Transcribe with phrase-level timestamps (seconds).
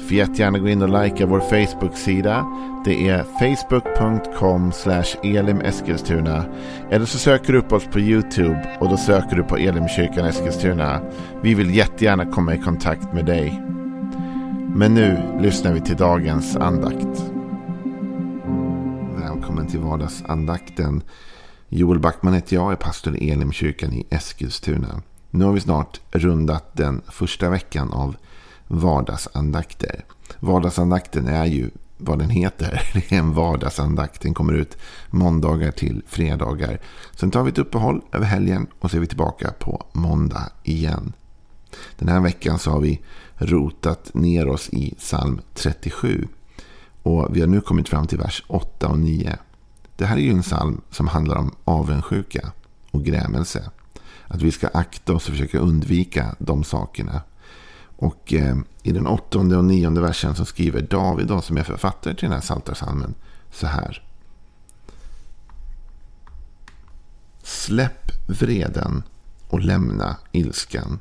[0.00, 2.46] Får jättegärna gå in och likea vår Facebook-sida.
[2.84, 4.72] Det är facebook.com
[5.22, 6.44] elimeskilstuna.
[6.90, 11.00] Eller så söker du upp oss på YouTube och då söker du på Elimkyrkan Eskilstuna.
[11.42, 13.62] Vi vill jättegärna komma i kontakt med dig.
[14.74, 17.24] Men nu lyssnar vi till dagens andakt.
[19.18, 21.02] Välkommen till vardagsandakten.
[21.68, 25.02] Joel Backman heter jag, är pastor i Elimkyrkan i Eskilstuna.
[25.30, 28.16] Nu har vi snart rundat den första veckan av
[28.70, 30.04] vardagsandakter.
[30.38, 32.82] Vardagsandakten är ju vad den heter.
[32.94, 34.22] Det är en vardagsandakt.
[34.22, 34.76] Den kommer ut
[35.10, 36.80] måndagar till fredagar.
[37.16, 41.12] Sen tar vi ett uppehåll över helgen och så är vi tillbaka på måndag igen.
[41.98, 43.00] Den här veckan så har vi
[43.36, 46.28] rotat ner oss i psalm 37.
[47.02, 49.36] Och vi har nu kommit fram till vers 8 och 9.
[49.96, 52.52] Det här är ju en psalm som handlar om avundsjuka
[52.90, 53.70] och grämelse.
[54.26, 57.22] Att vi ska akta oss och försöka undvika de sakerna.
[58.00, 62.14] Och eh, i den åttonde och nionde versen så skriver David, då, som är författare
[62.14, 63.14] till den här Psaltarpsalmen,
[63.52, 64.02] så här.
[67.42, 69.02] Släpp vreden
[69.48, 70.98] och lämna ilskan.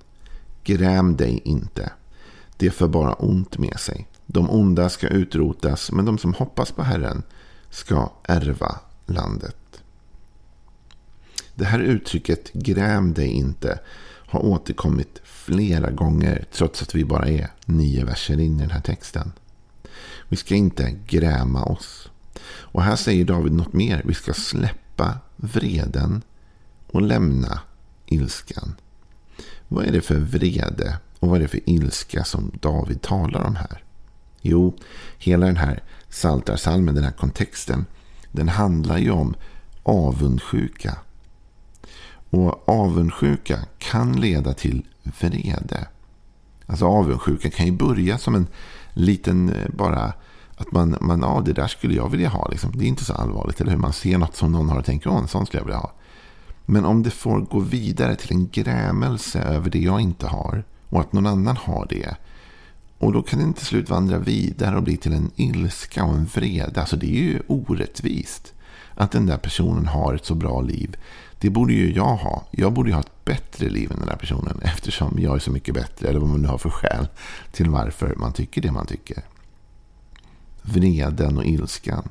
[0.63, 1.91] Gräm dig inte.
[2.57, 4.07] Det för bara ont med sig.
[4.25, 7.23] De onda ska utrotas, men de som hoppas på Herren
[7.69, 9.83] ska ärva landet.
[11.55, 13.79] Det här uttrycket gräm dig inte
[14.27, 18.81] har återkommit flera gånger trots att vi bara är nio verser in i den här
[18.81, 19.31] texten.
[20.27, 22.09] Vi ska inte gräma oss.
[22.47, 24.01] Och här säger David något mer.
[24.05, 26.21] Vi ska släppa vreden
[26.87, 27.59] och lämna
[28.05, 28.75] ilskan.
[29.67, 33.55] Vad är det för vrede och vad är det för ilska som David talar om
[33.55, 33.83] här?
[34.41, 34.77] Jo,
[35.17, 37.85] hela den här saltarsalmen, den här kontexten,
[38.31, 39.35] den handlar ju om
[39.83, 40.97] avundsjuka
[42.29, 45.87] och avundsjuka kan leda till vrede.
[46.65, 48.47] Alltså avundsjuka kan ju börja som en
[48.93, 50.13] liten eh, bara
[50.57, 52.47] att man, man ja det där skulle jag vilja ha.
[52.47, 52.71] Liksom.
[52.77, 53.61] Det är inte så allvarligt.
[53.61, 53.77] Eller hur?
[53.77, 55.91] Man ser något som någon har och tänker, åh en sån skulle jag vilja ha.
[56.65, 60.63] Men om det får gå vidare till en grämelse över det jag inte har.
[60.89, 62.15] Och att någon annan har det.
[62.97, 66.25] Och då kan det till slut vandra vidare och bli till en ilska och en
[66.25, 66.79] vrede.
[66.81, 68.53] Alltså det är ju orättvist.
[68.99, 70.97] Att den där personen har ett så bra liv.
[71.39, 72.47] Det borde ju jag ha.
[72.51, 74.59] Jag borde ju ha ett bättre liv än den där personen.
[74.63, 76.07] Eftersom jag är så mycket bättre.
[76.07, 77.07] Eller vad man nu har för skäl
[77.51, 79.23] till varför man tycker det man tycker.
[80.61, 82.09] Vreden och ilskan.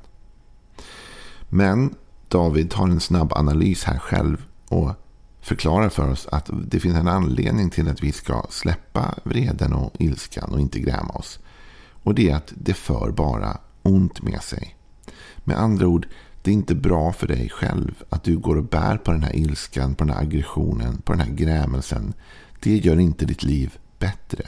[1.48, 1.94] Men
[2.28, 4.44] David tar en snabb analys här själv.
[4.68, 4.92] Och
[5.40, 9.92] förklarar för oss att det finns en anledning till att vi ska släppa vreden och
[9.98, 11.38] ilskan och inte gräma oss.
[12.02, 14.76] Och det är att det för bara ont med sig.
[15.44, 16.06] Med andra ord,
[16.48, 19.36] det är inte bra för dig själv att du går och bär på den här
[19.36, 22.14] ilskan, på den här aggressionen, på den här grämelsen.
[22.60, 24.44] Det gör inte ditt liv bättre.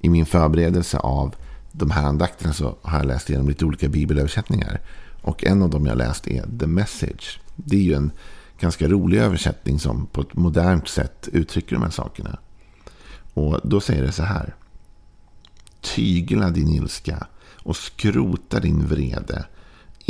[0.00, 1.34] I min förberedelse av
[1.72, 4.80] de här andakterna så har jag läst igenom lite olika bibelöversättningar.
[5.22, 7.40] Och en av dem jag läst är The Message.
[7.56, 8.12] Det är ju en
[8.60, 12.38] ganska rolig översättning som på ett modernt sätt uttrycker de här sakerna.
[13.34, 14.54] Och då säger det så här.
[15.80, 17.26] Tygla din ilska
[17.62, 19.44] och skrota din vrede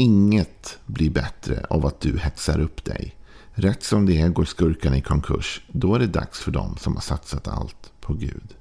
[0.00, 3.16] Inget blir bättre av att du hetsar upp dig.
[3.52, 5.62] Rätt som det är går skurkarna i konkurs.
[5.68, 8.54] Då är det dags för dem som har satsat allt på Gud.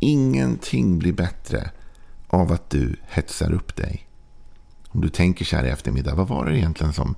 [0.00, 1.70] Ingenting blir bättre
[2.26, 4.08] av att du hetsar upp dig.
[4.88, 7.14] Om du tänker så här i eftermiddag, vad var det egentligen som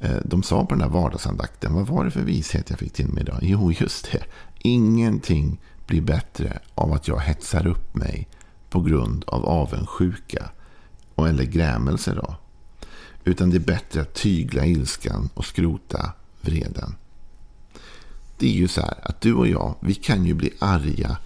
[0.00, 1.74] eh, de sa på den där vardagsandakten?
[1.74, 3.38] Vad var det för vishet jag fick till mig idag?
[3.42, 4.24] Jo, just det.
[4.58, 8.28] Ingenting blir bättre av att jag hetsar upp mig
[8.70, 10.50] på grund av avundsjuka
[11.16, 12.36] eller grämelse då.
[13.24, 16.94] Utan det är bättre att tygla ilskan och skrota vreden.
[18.38, 21.16] Det är ju så här att du och jag, vi kan ju bli arga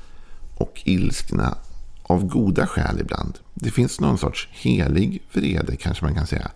[0.56, 1.58] och ilskna
[2.02, 3.38] av goda skäl ibland.
[3.54, 6.50] Det finns någon sorts helig vrede kanske man kan säga.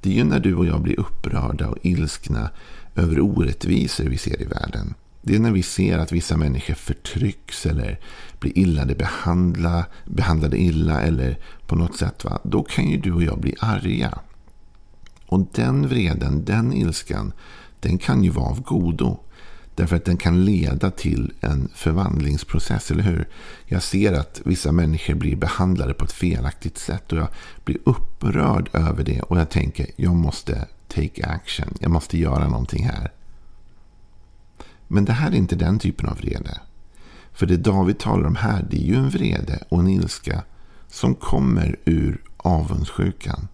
[0.00, 2.50] Det är ju när du och jag blir upprörda och ilskna
[2.94, 4.94] över orättvisor vi ser i världen.
[5.26, 8.00] Det är när vi ser att vissa människor förtrycks eller
[8.38, 12.24] blir illa behandla, behandlade illa eller på något sätt.
[12.24, 12.40] Va?
[12.44, 14.18] Då kan ju du och jag bli arga.
[15.26, 17.32] Och den vreden, den ilskan,
[17.80, 19.18] den kan ju vara av godo.
[19.74, 23.28] Därför att den kan leda till en förvandlingsprocess, eller hur?
[23.64, 27.28] Jag ser att vissa människor blir behandlade på ett felaktigt sätt och jag
[27.64, 31.74] blir upprörd över det och jag tänker jag måste take action.
[31.80, 33.10] Jag måste göra någonting här.
[34.88, 36.60] Men det här är inte den typen av vrede.
[37.32, 40.42] För det David talar om här, det är ju en vrede och en ilska
[40.88, 43.48] som kommer ur avundsjukan.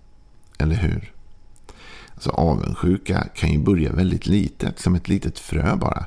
[0.59, 1.13] Eller hur?
[2.15, 6.07] Alltså avundsjuka kan ju börja väldigt litet, som ett litet frö bara.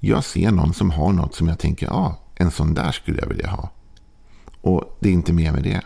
[0.00, 3.20] Jag ser någon som har något som jag tänker, ja, ah, en sån där skulle
[3.20, 3.70] jag vilja ha.
[4.60, 5.80] Och det är inte mer med det.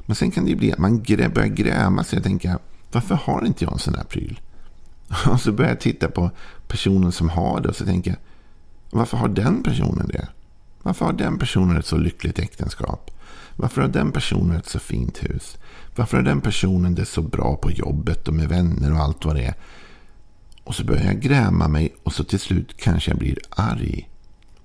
[0.00, 2.58] Men sen kan det ju bli att man börjar gräma sig och tänka,
[2.92, 4.40] varför har inte jag en sån här pryl?
[5.30, 6.30] Och så börjar jag titta på
[6.68, 8.18] personen som har det och så tänker jag,
[8.90, 10.28] varför har den personen det?
[10.82, 13.10] Varför har den personen ett så lyckligt äktenskap?
[13.56, 15.56] Varför har den personen ett så fint hus?
[15.96, 19.36] Varför har den personen det så bra på jobbet och med vänner och allt vad
[19.36, 19.54] det är?
[20.64, 24.08] Och så börjar jag gräma mig och så till slut kanske jag blir arg.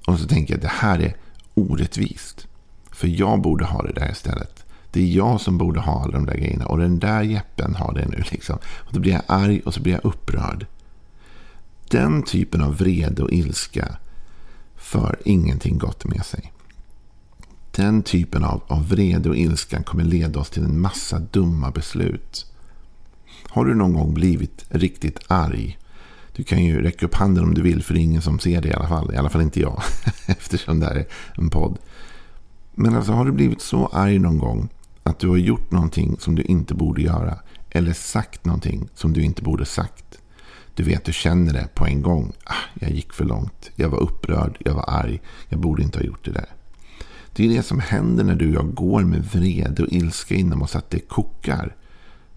[0.07, 1.15] Och så tänker jag att det här är
[1.53, 2.47] orättvist.
[2.91, 4.65] För jag borde ha det där istället.
[4.91, 6.65] Det är jag som borde ha alla de där grejerna.
[6.65, 8.23] Och den där jeppen har det nu.
[8.31, 8.57] Liksom.
[8.75, 10.65] Och då blir jag arg och så blir jag upprörd.
[11.93, 13.97] Den typen av vrede och ilska
[14.75, 16.53] för ingenting gott med sig.
[17.71, 22.45] Den typen av, av vrede och ilska kommer leda oss till en massa dumma beslut.
[23.47, 25.77] Har du någon gång blivit riktigt arg?
[26.35, 28.61] Du kan ju räcka upp handen om du vill för det är ingen som ser
[28.61, 29.13] det i alla fall.
[29.13, 29.81] I alla fall inte jag.
[30.25, 31.05] Eftersom det här är
[31.37, 31.77] en podd.
[32.75, 34.69] Men alltså har du blivit så arg någon gång
[35.03, 37.39] att du har gjort någonting som du inte borde göra.
[37.69, 40.19] Eller sagt någonting som du inte borde sagt.
[40.75, 42.33] Du vet, du känner det på en gång.
[42.43, 43.71] Ah, jag gick för långt.
[43.75, 44.57] Jag var upprörd.
[44.59, 45.21] Jag var arg.
[45.49, 46.49] Jag borde inte ha gjort det där.
[47.35, 50.61] Det är det som händer när du och jag går med vrede och ilska inom
[50.61, 50.75] oss.
[50.75, 51.75] Att det kokar.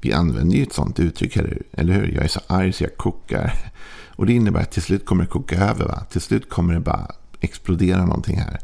[0.00, 1.36] Vi använder ju ett sånt uttryck,
[1.72, 2.12] eller hur?
[2.14, 3.52] Jag är så arg så jag kokar.
[4.16, 5.84] Och det innebär att till slut kommer det koka över.
[5.84, 6.04] Va?
[6.10, 7.10] Till slut kommer det bara
[7.40, 8.58] explodera någonting här.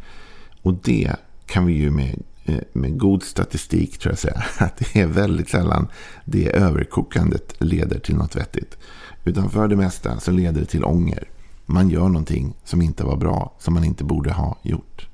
[0.63, 1.17] Och det
[1.47, 4.45] kan vi ju med, eh, med god statistik tror jag säga.
[4.59, 5.89] Att det är väldigt sällan
[6.25, 8.77] det överkokandet leder till något vettigt.
[9.25, 11.29] Utan för det mesta så leder det till ånger.
[11.67, 15.09] Man gör någonting som inte var bra, som man inte borde ha gjort.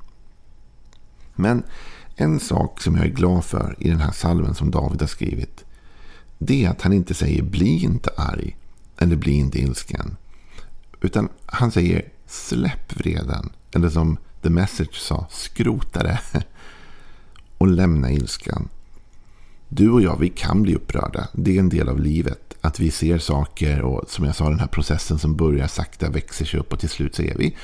[1.34, 1.62] Men
[2.16, 5.64] en sak som jag är glad för i den här salven som David har skrivit.
[6.38, 8.56] Det är att han inte säger bli inte arg.
[8.98, 10.16] Eller bli inte ilsken.
[11.00, 13.50] Utan han säger släpp vreden.
[13.74, 16.20] Eller som The Message sa, skrota det.
[17.58, 18.68] Och lämna ilskan.
[19.68, 21.28] Du och jag, vi kan bli upprörda.
[21.32, 22.47] Det är en del av livet.
[22.68, 26.44] Att vi ser saker och som jag sa, den här processen som börjar sakta växer
[26.44, 27.56] sig upp och till slut så är vi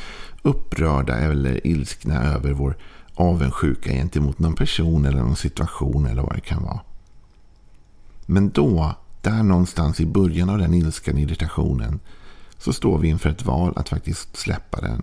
[0.43, 2.77] upprörda eller ilskna över vår
[3.15, 6.81] avundsjuka gentemot någon person eller någon situation eller vad det kan vara.
[8.27, 12.01] Men då, där någonstans i början av den ilskan, irritationen,
[12.59, 15.03] så står vi inför ett val att faktiskt släppa den.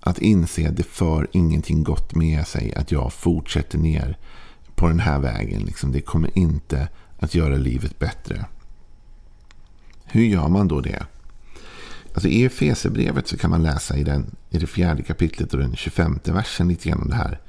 [0.00, 4.18] Att inse att det för ingenting gott med sig att jag fortsätter ner
[4.74, 5.62] på den här vägen.
[5.62, 6.88] Liksom, det kommer inte
[7.18, 8.46] att göra livet bättre.
[10.14, 11.06] Hur gör man då det?
[12.14, 15.76] Alltså I Efesierbrevet så kan man läsa i, den, i det fjärde kapitlet och den
[15.76, 17.40] 25 versen lite grann om det här.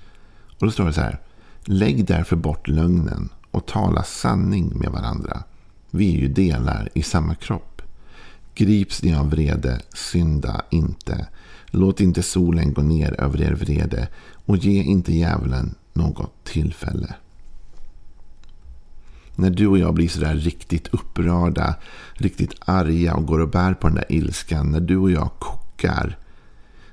[0.60, 1.20] Och då står det så här.
[1.66, 5.44] Lägg därför bort lögnen och tala sanning med varandra.
[5.92, 7.82] Vi är ju delar i samma kropp.
[8.56, 11.28] Grips ni av vrede, synda inte.
[11.66, 14.08] Låt inte solen gå ner över er vrede
[14.46, 17.16] och ge inte djävulen något tillfälle.
[19.36, 21.76] När du och jag blir sådär riktigt upprörda,
[22.14, 24.72] riktigt arga och går och bär på den där ilskan.
[24.72, 26.18] När du och jag kokar.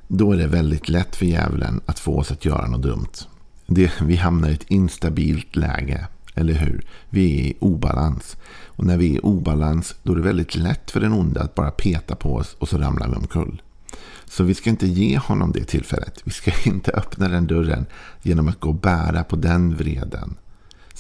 [0.09, 3.27] Då är det väldigt lätt för djävulen att få oss att göra något dumt.
[3.67, 6.07] Det, vi hamnar i ett instabilt läge.
[6.35, 6.85] Eller hur?
[7.11, 8.37] Vi är i obalans.
[8.65, 11.55] Och när vi är i obalans då är det väldigt lätt för den onde att
[11.55, 13.63] bara peta på oss och så ramlar vi omkull.
[14.25, 16.21] Så vi ska inte ge honom det tillfället.
[16.25, 17.87] Vi ska inte öppna den dörren
[18.23, 20.37] genom att gå och bära på den vreden.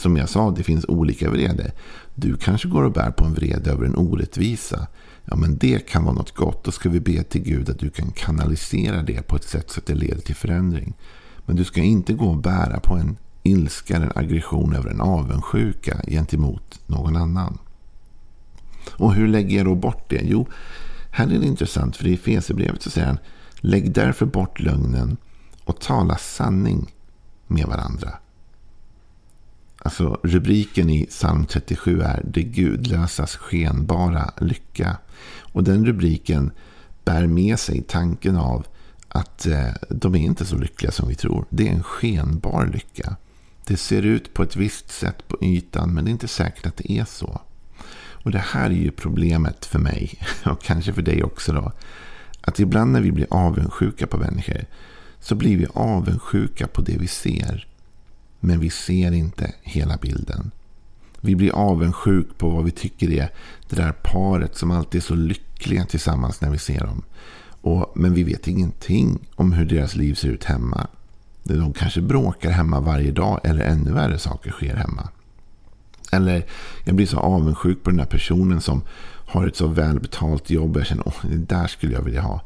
[0.00, 1.72] Som jag sa, det finns olika vrede.
[2.14, 4.86] Du kanske går och bär på en vrede över en orättvisa.
[5.24, 6.64] Ja, men det kan vara något gott.
[6.64, 9.80] Då ska vi be till Gud att du kan kanalisera det på ett sätt så
[9.80, 10.94] att det leder till förändring.
[11.46, 16.00] Men du ska inte gå och bära på en ilska, en aggression över en avundsjuka
[16.06, 17.58] gentemot någon annan.
[18.90, 20.20] Och hur lägger jag då bort det?
[20.24, 20.46] Jo,
[21.10, 23.18] här är det intressant för i Efesierbrevet så säger han
[23.56, 25.16] Lägg därför bort lögnen
[25.64, 26.94] och tala sanning
[27.46, 28.10] med varandra.
[29.82, 34.96] Alltså rubriken i psalm 37 är Det gudlösas skenbara lycka.
[35.52, 36.50] Och den rubriken
[37.04, 38.66] bär med sig tanken av
[39.08, 41.44] att eh, de är inte så lyckliga som vi tror.
[41.50, 43.16] Det är en skenbar lycka.
[43.66, 46.76] Det ser ut på ett visst sätt på ytan men det är inte säkert att
[46.76, 47.40] det är så.
[48.24, 51.72] Och det här är ju problemet för mig och kanske för dig också då.
[52.40, 54.64] Att ibland när vi blir avundsjuka på människor
[55.20, 57.69] så blir vi avundsjuka på det vi ser.
[58.40, 60.50] Men vi ser inte hela bilden.
[61.20, 63.30] Vi blir avundsjuk på vad vi tycker är
[63.68, 67.02] det där paret som alltid är så lyckliga tillsammans när vi ser dem.
[67.60, 70.86] Och, men vi vet ingenting om hur deras liv ser ut hemma.
[71.44, 75.08] De kanske bråkar hemma varje dag eller ännu värre saker sker hemma.
[76.12, 76.46] Eller
[76.84, 78.82] jag blir så avundsjuk på den där personen som
[79.26, 80.76] har ett så välbetalt jobb.
[80.76, 82.40] Jag känner att det där skulle jag vilja ha.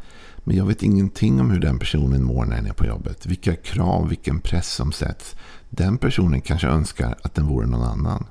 [0.45, 3.27] Men jag vet ingenting om hur den personen mår när den är på jobbet.
[3.27, 5.37] Vilka krav, vilken press som sätts.
[5.77, 8.27] Den personen kanske önskar att den vore någon annan.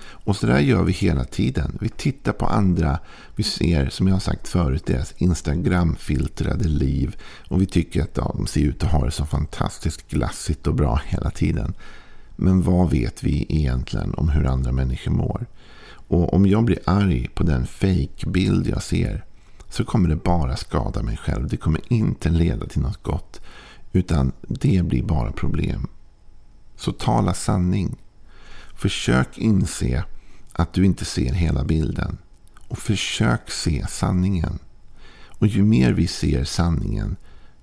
[0.00, 1.78] Och så där gör vi hela tiden.
[1.80, 2.98] Vi tittar på andra.
[3.36, 7.16] Vi ser, som jag har sagt förut, deras Instagram-filtrade liv.
[7.48, 10.74] Och vi tycker att ja, de ser ut att ha det så fantastiskt glassigt och
[10.74, 11.74] bra hela tiden.
[12.36, 15.46] Men vad vet vi egentligen om hur andra människor mår?
[15.90, 19.24] Och om jag blir arg på den fake-bild jag ser
[19.68, 21.48] så kommer det bara skada mig själv.
[21.48, 23.40] Det kommer inte leda till något gott.
[23.92, 25.88] Utan det blir bara problem.
[26.78, 27.96] Så tala sanning.
[28.74, 30.04] Försök inse
[30.52, 32.18] att du inte ser hela bilden.
[32.68, 34.58] Och försök se sanningen.
[35.38, 37.16] Och ju mer vi ser sanningen,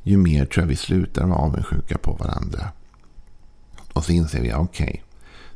[0.03, 2.71] ju mer tror jag vi slutar vara avundsjuka på varandra.
[3.93, 5.01] Och så inser vi, okej, okay,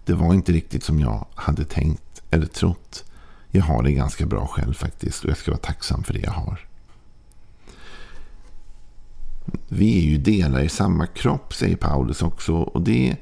[0.06, 3.04] det var inte riktigt som jag hade tänkt eller trott.
[3.52, 6.32] Jag har det ganska bra själv faktiskt och jag ska vara tacksam för det jag
[6.32, 6.68] har.
[9.68, 12.54] Vi är ju delar i samma kropp, säger Paulus också.
[12.54, 13.18] Och det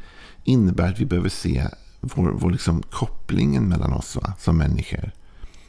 [0.48, 1.68] innebär att vi behöver se
[2.02, 5.12] vår, vår liksom kopplingen mellan oss va, som människor.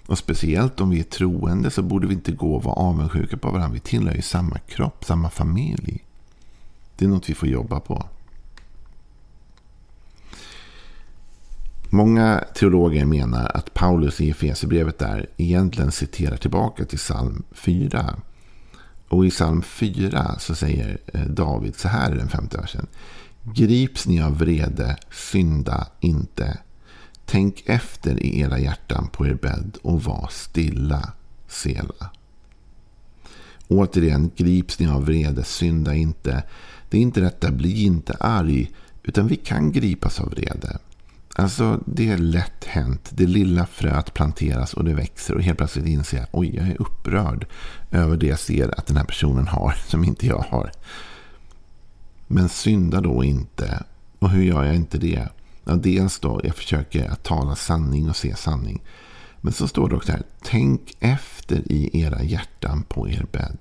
[0.07, 3.51] Och speciellt om vi är troende så borde vi inte gå och vara avundsjuka på
[3.51, 3.75] varandra.
[3.75, 6.05] Vi tillhör ju samma kropp, samma familj.
[6.97, 8.05] Det är något vi får jobba på.
[11.91, 18.17] Många teologer menar att Paulus i Efesierbrevet där egentligen citerar tillbaka till psalm 4.
[19.09, 22.87] Och i psalm 4 så säger eh, David så här i den femte versen.
[23.43, 26.59] Grips ni av vrede, synda inte.
[27.25, 31.13] Tänk efter i era hjärtan på er bädd och var stilla,
[31.49, 32.11] Sela.
[33.69, 36.43] Återigen, grips ni av vrede, synda inte.
[36.91, 38.71] Det är inte detta, bli inte arg,
[39.03, 40.79] utan vi kan gripas av vrede.
[41.35, 43.11] Alltså det är lätt hänt.
[43.11, 46.83] Det lilla fröet planteras och det växer och helt plötsligt inser jag oj, jag är
[46.83, 47.47] upprörd
[47.91, 50.71] över det jag ser att den här personen har som inte jag har.
[52.29, 53.83] Men synda då inte.
[54.19, 55.29] Och hur gör jag inte det?
[55.65, 58.83] Ja, dels då, jag försöker att tala sanning och se sanning.
[59.41, 63.59] Men så står det också här, tänk efter i era hjärtan på er bädd.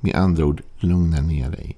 [0.00, 1.76] Med andra ord, lugna ner dig.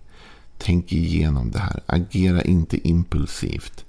[0.58, 1.82] Tänk igenom det här.
[1.87, 3.85] Agera inte impulsivt.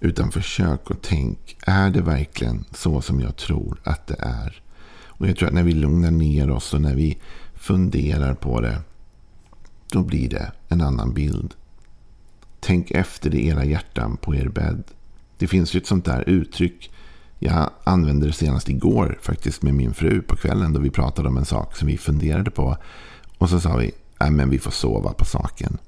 [0.00, 4.62] Utan försök och tänk, är det verkligen så som jag tror att det är?
[5.06, 7.18] Och jag tror att när vi lugnar ner oss och när vi
[7.54, 8.80] funderar på det,
[9.92, 11.54] då blir det en annan bild.
[12.60, 14.84] Tänk efter i era hjärtan på er bädd.
[15.38, 16.90] Det finns ju ett sånt där uttryck.
[17.38, 21.36] Jag använde det senast igår faktiskt med min fru på kvällen då vi pratade om
[21.36, 22.76] en sak som vi funderade på.
[23.38, 23.90] Och så sa vi,
[24.20, 25.78] nej men vi får sova på saken.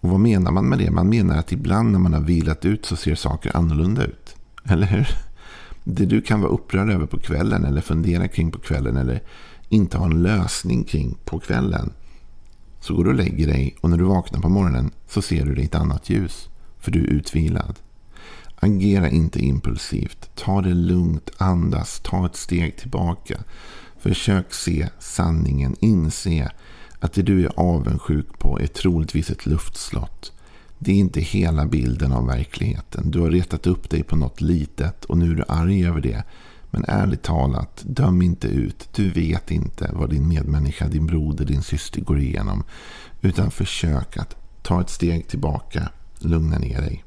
[0.00, 0.90] Och vad menar man med det?
[0.90, 4.36] Man menar att ibland när man har vilat ut så ser saker annorlunda ut.
[4.64, 5.08] Eller hur?
[5.84, 9.22] Det du kan vara upprörd över på kvällen eller fundera kring på kvällen eller
[9.68, 11.92] inte ha en lösning kring på kvällen.
[12.82, 15.54] Så går du och lägger dig och när du vaknar på morgonen så ser du
[15.54, 16.48] det i ett annat ljus.
[16.78, 17.78] För du är utvilad.
[18.56, 20.30] Agera inte impulsivt.
[20.34, 23.38] Ta det lugnt, andas, ta ett steg tillbaka.
[23.98, 26.50] Försök se sanningen, inse
[26.98, 30.32] att det du är avundsjuk på är troligtvis ett luftslott.
[30.78, 33.10] Det är inte hela bilden av verkligheten.
[33.10, 36.24] Du har retat upp dig på något litet och nu är du arg över det.
[36.74, 38.88] Men ärligt talat, döm inte ut.
[38.94, 42.64] Du vet inte vad din medmänniska, din broder, din syster går igenom.
[43.20, 45.88] Utan försök att ta ett steg tillbaka,
[46.18, 47.04] lugna ner dig.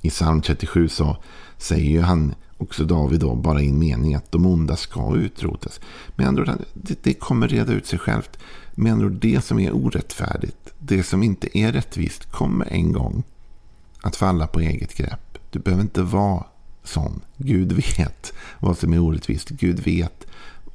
[0.00, 1.16] I psalm 37 så
[1.56, 5.80] säger ju han också David då bara i en mening att de onda ska utrotas.
[6.16, 8.38] Med andra ord, det, det kommer reda ut sig självt.
[8.74, 13.22] Med andra ord, det som är orättfärdigt, det som inte är rättvist kommer en gång
[14.02, 15.38] att falla på eget grepp.
[15.50, 16.44] Du behöver inte vara
[16.84, 17.20] sån.
[17.36, 19.48] Gud vet vad som är orättvist.
[19.48, 20.26] Gud vet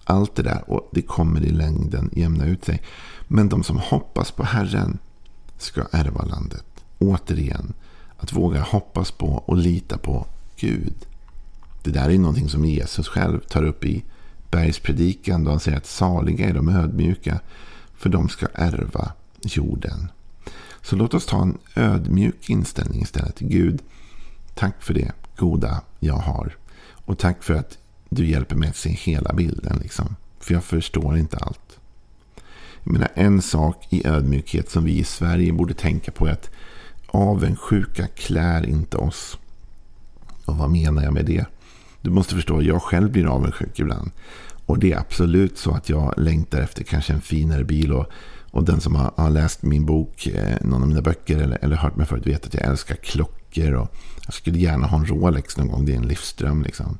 [0.03, 2.81] allt det där och det kommer i längden jämna ut sig.
[3.27, 4.97] Men de som hoppas på Herren
[5.57, 6.65] ska ärva landet.
[6.99, 7.73] Återigen,
[8.17, 10.95] att våga hoppas på och lita på Gud.
[11.83, 14.03] Det där är någonting som Jesus själv tar upp i
[14.51, 17.39] bergspredikan då han säger att saliga är de ödmjuka
[17.95, 19.11] för de ska ärva
[19.41, 20.07] jorden.
[20.81, 23.35] Så låt oss ta en ödmjuk inställning istället.
[23.35, 23.81] till Gud,
[24.57, 26.55] tack för det goda jag har.
[27.05, 27.77] Och tack för att
[28.09, 29.79] du hjälper mig att se hela bilden.
[29.81, 30.15] Liksom.
[30.39, 31.79] För jag förstår inte allt.
[32.83, 36.49] Jag menar, en sak i ödmjukhet som vi i Sverige borde tänka på är att
[37.07, 39.37] avundsjuka klär inte oss.
[40.45, 41.45] Och vad menar jag med det?
[42.01, 44.11] Du måste förstå, jag själv blir avundsjuk ibland.
[44.65, 47.93] Och det är absolut så att jag längtar efter kanske en finare bil.
[47.93, 48.05] Och,
[48.51, 51.75] och den som har, har läst min bok, eh, någon av mina böcker eller, eller
[51.75, 53.46] hört mig förut vet att jag älskar klockor.
[53.65, 53.95] Och
[54.25, 55.85] jag skulle gärna ha en Rolex någon gång.
[55.85, 56.97] Det är en livsdröm liksom.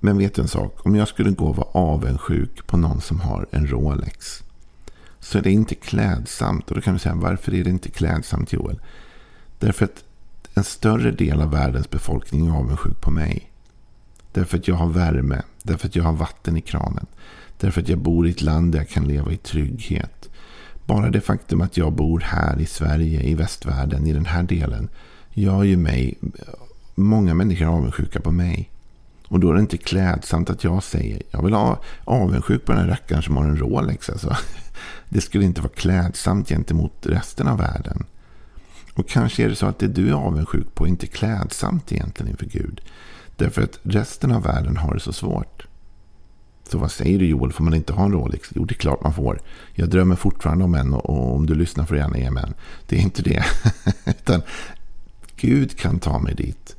[0.00, 0.86] Men vet du en sak?
[0.86, 4.42] Om jag skulle gå och vara avundsjuk på någon som har en Rolex.
[5.20, 6.70] Så är det inte klädsamt.
[6.70, 8.80] Och då kan du säga, varför är det inte klädsamt Joel?
[9.58, 10.04] Därför att
[10.54, 13.50] en större del av världens befolkning är avundsjuk på mig.
[14.32, 15.42] Därför att jag har värme.
[15.62, 17.06] Därför att jag har vatten i kranen.
[17.60, 20.28] Därför att jag bor i ett land där jag kan leva i trygghet.
[20.86, 24.88] Bara det faktum att jag bor här i Sverige, i västvärlden, i den här delen.
[25.38, 26.18] Gör ju mig,
[26.94, 28.70] många människor är avundsjuka på mig.
[29.28, 32.80] Och då är det inte klädsamt att jag säger jag vill ha avundsjuk på den
[32.80, 34.10] här rackaren som har en Rolex.
[34.10, 34.36] Alltså.
[35.08, 38.04] Det skulle inte vara klädsamt gentemot resten av världen.
[38.94, 42.30] Och kanske är det så att det du är avundsjuk på är inte klädsamt egentligen
[42.30, 42.80] inför Gud.
[43.36, 45.66] Därför att resten av världen har det så svårt.
[46.68, 48.48] Så vad säger du Joel, får man inte ha en Rolex?
[48.54, 49.40] Jo, det är klart man får.
[49.74, 52.54] Jag drömmer fortfarande om en och om du lyssnar får du gärna ge mig en.
[52.86, 53.44] Det är inte det.
[54.04, 54.42] Utan
[55.36, 56.76] Gud kan ta mig dit.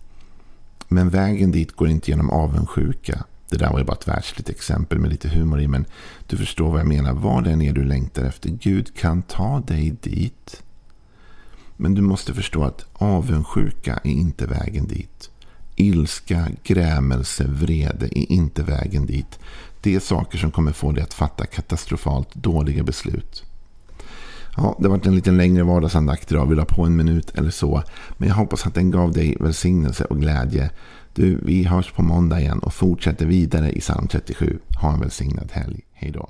[0.87, 3.23] Men vägen dit går inte genom avundsjuka.
[3.49, 5.67] Det där var ju bara ett världsligt exempel med lite humor i.
[5.67, 5.85] Men
[6.27, 7.13] du förstår vad jag menar.
[7.13, 8.49] Vad det än är du längtar efter.
[8.49, 10.63] Gud kan ta dig dit.
[11.77, 15.29] Men du måste förstå att avundsjuka är inte vägen dit.
[15.75, 19.39] Ilska, grämelse, vrede är inte vägen dit.
[19.81, 23.43] Det är saker som kommer få dig att fatta katastrofalt dåliga beslut.
[24.57, 26.45] Ja, det var varit en lite längre vardagsandakt idag.
[26.45, 27.83] Vi la på en minut eller så.
[28.17, 30.69] Men jag hoppas att den gav dig välsignelse och glädje.
[31.13, 34.59] Du, vi hörs på måndag igen och fortsätter vidare i psalm 37.
[34.81, 35.81] Ha en välsignad helg.
[35.93, 36.29] Hej då.